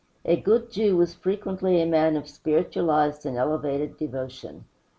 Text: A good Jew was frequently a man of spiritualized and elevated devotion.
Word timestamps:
A 0.25 0.35
good 0.35 0.71
Jew 0.71 0.97
was 0.97 1.13
frequently 1.13 1.79
a 1.79 1.85
man 1.85 2.15
of 2.17 2.27
spiritualized 2.27 3.23
and 3.23 3.37
elevated 3.37 3.97
devotion. 3.99 4.65